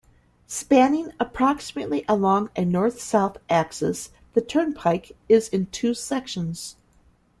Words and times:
Spanning 0.47 1.11
approximately 1.19 2.03
along 2.07 2.49
a 2.55 2.65
north-south 2.65 3.37
axis, 3.51 4.09
the 4.33 4.41
turnpike 4.41 5.11
is 5.29 5.47
in 5.49 5.67
two 5.67 5.93
sections. 5.93 6.75